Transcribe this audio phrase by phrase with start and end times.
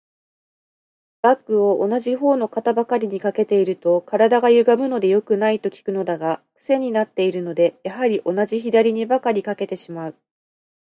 [1.21, 10.15] バッグを同じ方の肩ばかりに掛けていると、体がゆがむので良くない、と聞くのだが、クセになっているので、やはり同じ左にばかり掛けてしまう。